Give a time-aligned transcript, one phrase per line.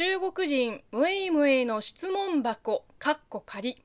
[0.00, 3.76] 中国人ムエイムエイの質問箱かっこ仮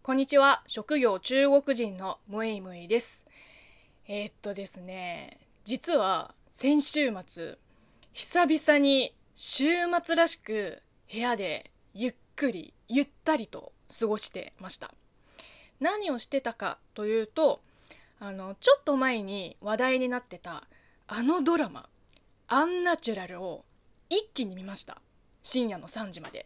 [0.00, 0.62] こんにちは。
[0.66, 3.26] 職業中国人のムエイムエイです。
[4.06, 5.36] えー、っとですね。
[5.66, 7.58] 実は先週末
[8.14, 9.66] 久々に週
[10.02, 10.78] 末らしく
[11.12, 14.94] 部屋でゆっくりゆったりと過ごしてました。
[15.78, 17.60] 何をしてたかというと
[18.18, 20.64] あのちょっと前に話題になってた
[21.06, 21.86] あのドラマ
[22.48, 23.66] 「アンナチュラル」を
[24.08, 25.02] 一気に見ました。
[25.48, 26.44] 深夜の3時まで。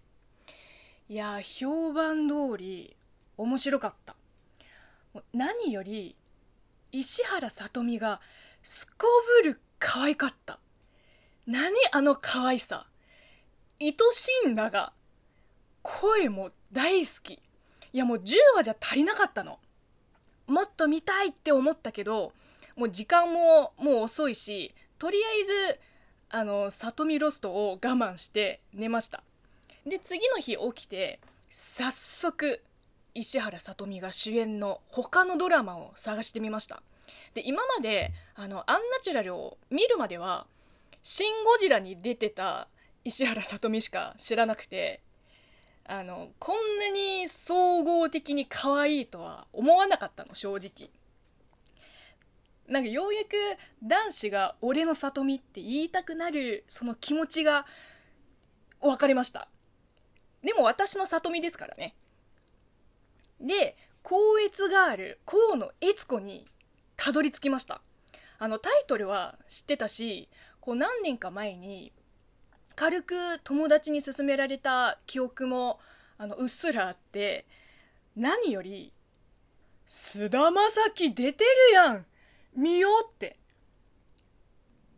[1.08, 2.96] いや評判通り
[3.36, 4.14] 面白かった。
[5.34, 6.14] 何より
[6.93, 8.20] 石原さとみが
[8.62, 9.08] すこ
[9.43, 10.60] ぶる可愛かった。
[11.48, 12.86] 何あの可愛さ。
[13.80, 14.93] 愛しいんだが
[15.82, 17.40] 声も大好き。
[17.93, 19.58] いやもう10話じゃ足りなかったの。
[20.46, 22.32] もっと見たいって思ったけど
[22.76, 25.80] もう時間ももう遅いしとりあえず
[26.35, 29.22] あの里見ロストを我慢して寝ました。
[29.86, 32.62] で次の日起きて早速
[33.14, 36.83] 石原さとみが主演の他のドラマを探してみました。
[37.34, 40.47] で今まであのアンナチュラルを見るまでは
[41.05, 42.67] 「シン・ゴジラ」に出てた
[43.05, 45.00] 石原さとみしか知らなくて
[45.84, 50.89] あのこんなに総合的に可愛いとは思わなかったの正直。
[52.68, 53.28] なんかようやく
[53.82, 57.66] 男子が俺の里見って言いたくなるその気持ちが
[58.80, 59.48] 分かりました。
[60.42, 61.94] でも私の里見ですからね。
[63.40, 66.46] で光悦ガール河野悦子に
[66.96, 67.80] たどり着きました。
[68.38, 70.28] あのタイトルは知ってたし
[70.60, 71.92] こう何年か前に
[72.74, 75.78] 軽く友達に勧められた記憶も
[76.18, 77.46] あのうっすらあって
[78.16, 78.92] 何より
[79.86, 82.06] 菅田将暉出てるやん
[82.56, 83.36] 見ようって。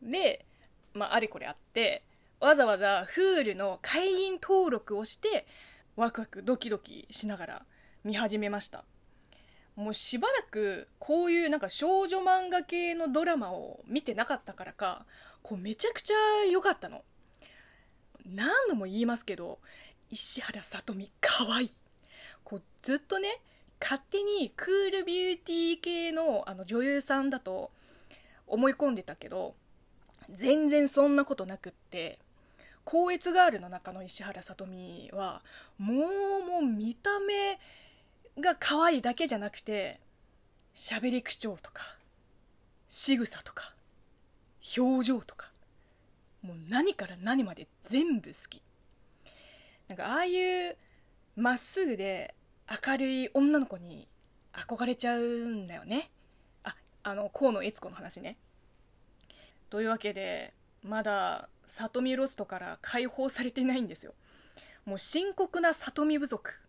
[0.03, 0.45] で、
[0.93, 2.05] まあ、あれこれあって
[2.41, 5.47] わざわざ Hulu の会員登録をして
[5.97, 7.63] ワクワクドキドキしながら
[8.05, 8.85] 見始めました。
[9.77, 15.05] もうしばらくこういうなんか少女漫画系のドラマを見てなかったからか
[15.43, 16.14] こうめちゃくちゃ
[16.51, 17.03] 良かったの。
[18.25, 19.59] 何度も言いますけど
[20.11, 21.70] 石原さとみかわいい。
[22.45, 23.41] こうずっとね
[23.84, 27.70] 勝手にクールビューティー系のあの女優さんだと
[28.46, 29.55] 思い込んでたけど
[30.30, 32.18] 全然そんなことなくって
[32.86, 35.42] 光悦ガールの中の石原さとみは
[35.77, 35.96] もう
[36.50, 37.58] もう見た目
[38.42, 40.01] が可愛いだけじゃなくて
[40.74, 41.83] 喋り口調とか
[42.89, 43.74] 仕草とか
[44.78, 45.51] 表情とか
[46.40, 48.62] もう何から何まで全部好き。
[49.89, 50.77] なんかああいう
[51.36, 52.34] まっすぐで
[52.86, 54.08] 明るい女の子に
[54.52, 56.11] 憧れちゃうんだよね。
[56.63, 58.36] ああの河野悦子の話ね。
[59.70, 64.14] というわけでまだ里見ロストから解放されてないんですよ。
[64.85, 66.61] もう深刻な里見不足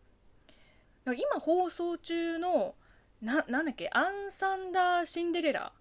[1.06, 2.76] 今放送中の
[3.22, 5.72] ななんだっけアンサンダーシンデレラ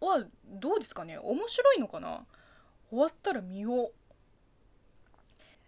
[0.00, 1.18] はどうですかね？
[1.18, 2.24] 面白いのかな？
[2.88, 3.92] 終わったら見よう。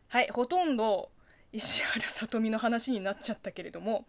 [0.08, 1.10] はいほとんど
[1.52, 4.06] 石原さとみの話になっちゃったけれども、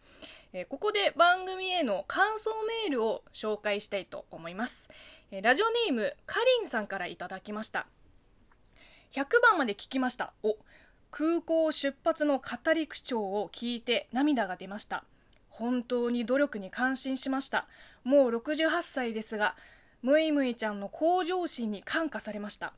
[0.54, 2.50] えー、ここで番組への感想
[2.86, 4.88] メールを紹介したいと思います、
[5.30, 7.86] えー、ラジオネームかりんさんからいただきました。
[9.12, 10.34] 100番まで聞きました。
[10.42, 10.58] お
[11.12, 15.04] 空港出発の語り口調を聞いて涙が出ました。
[15.50, 17.68] 本当に努力に感心しました。
[18.04, 19.56] もう68歳ですが
[20.02, 22.74] むいむいちゃんの向上心に感化されました。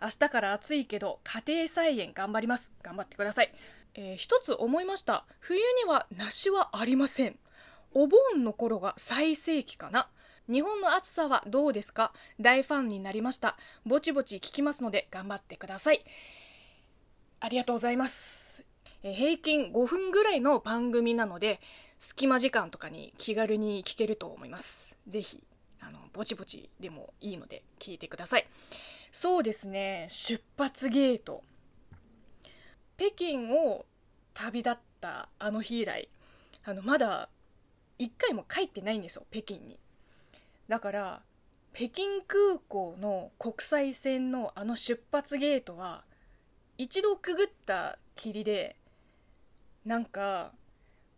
[0.00, 2.72] 明日から暑いけど家庭菜園頑張ります。
[2.82, 3.52] 頑張ってください。
[3.94, 5.24] えー、一つ思いました。
[5.40, 7.38] 冬には梨はありません。
[7.92, 10.08] お盆の頃が最盛期かな。
[10.50, 12.12] 日本の暑さはどうですか？
[12.40, 13.56] 大ファンになりました。
[13.84, 16.04] ぼちぼち聞きますので頑張ってください。
[17.40, 18.64] ありがとうございます。
[19.02, 21.60] 平均5分ぐらいの番組なので
[21.98, 24.96] 隙間時間とかに気軽に聞けると思います。
[25.06, 25.42] ぜひ
[25.80, 28.46] あのぼちぼちでもいいので聞いてください。
[29.10, 30.06] そうですね。
[30.08, 31.42] 出発ゲート。
[32.96, 33.86] 北京を
[34.34, 36.08] 旅立ったあの日以来
[36.64, 37.28] あのまだ
[37.98, 39.78] 1回も帰ってないんですよ北京に。
[40.68, 41.22] だから
[41.72, 46.04] 北京空港の国際線のあの出発ゲートは
[46.76, 48.76] 一度くぐったきりで
[49.84, 50.52] なんか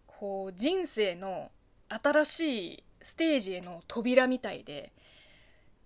[0.07, 1.51] こう人生の
[1.89, 4.93] 新しいステージへの扉みたいで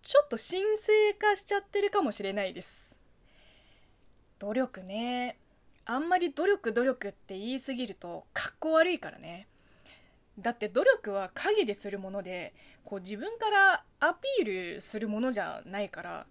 [0.04, 3.00] ちょっと神聖化しちゃってるかもしれないです。
[4.38, 5.38] 努力ね。
[5.86, 9.48] あんまり努力努力って言い過ぎるとかっこ悪いからね。
[10.38, 12.52] だって努力は影でするもので
[12.84, 16.26] こう自分からアピールするものじゃないから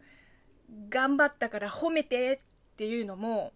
[0.90, 2.42] 頑張ったから褒めて
[2.74, 3.54] っていうのも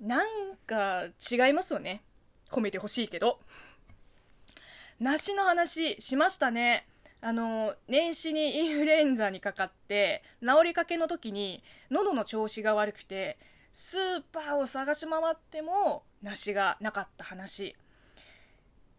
[0.00, 2.02] なんか違いますよね。
[2.50, 3.38] 褒めてほしいけど。
[4.98, 6.88] 梨の話しましたね。
[7.22, 13.38] あの年始にインフルエンザにかかって治りかけの時に喉の調子が悪くて
[13.72, 17.76] スーパーを探し回っても梨がなかった話。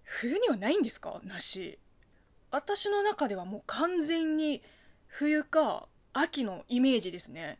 [0.03, 1.19] 冬にはないんですか？
[1.23, 1.79] 梨。
[2.51, 4.61] 私の中ではもう完全に
[5.07, 7.59] 冬か秋のイメージですね。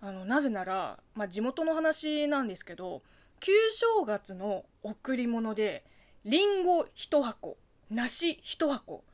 [0.00, 3.02] あのなぜなら、まあ、地元の話なんですけど
[3.40, 5.84] 旧正月の贈り物で
[6.24, 7.56] りんご1箱
[7.90, 9.04] 梨1箱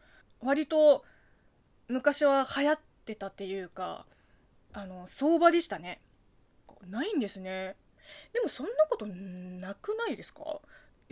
[0.42, 1.04] 割と
[1.88, 4.06] 昔は流行ってたっていうか
[4.72, 6.00] あの相場でしたね。
[6.90, 7.76] ないんですね。
[8.32, 10.60] でもそんなことなくないですか？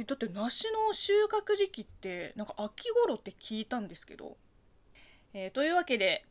[0.04, 4.36] だって梨の収穫時期ってなんか秋頃って聞いたんですけど、
[5.34, 6.24] えー、というわけで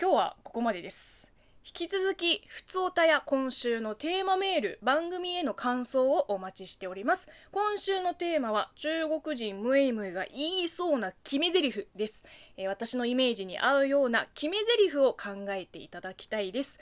[0.00, 1.32] 今日はここまでです。
[1.66, 7.28] 引き続き、ふつおたや今週のテーマメール、番組への感想をお待ちしております。
[7.50, 12.24] 今週のテーマは、中国人ムエムエが言いそうな決め台詞です、
[12.56, 16.78] えー、私のイメージに合うような決め台詞を考えていただきたいです。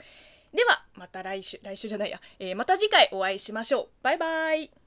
[0.53, 3.89] では、また来週、来週じゃないや、えー、また次回お会いしましょう。
[4.03, 4.84] バイバイ。